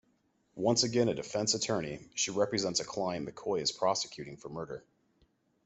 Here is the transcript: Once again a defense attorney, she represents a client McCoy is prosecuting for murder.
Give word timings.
Once 0.55 0.81
again 0.81 1.09
a 1.09 1.13
defense 1.13 1.53
attorney, 1.53 1.99
she 2.15 2.31
represents 2.31 2.79
a 2.79 2.83
client 2.83 3.29
McCoy 3.29 3.61
is 3.61 3.71
prosecuting 3.71 4.35
for 4.35 4.49
murder. 4.49 4.83